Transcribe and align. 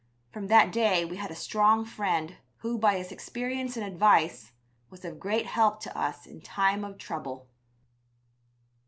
From 0.31 0.47
that 0.47 0.71
day 0.71 1.05
we 1.05 1.17
had 1.17 1.29
a 1.29 1.35
strong 1.35 1.85
friend, 1.85 2.37
who, 2.61 2.79
by 2.79 2.97
his 2.97 3.11
experience 3.11 3.77
and 3.77 3.85
advice, 3.85 4.51
was 4.89 5.05
of 5.05 5.19
great 5.19 5.45
help 5.45 5.79
to 5.81 5.95
us 5.95 6.25
in 6.25 6.41
time 6.41 6.83
of 6.83 6.97
trouble. 6.97 7.47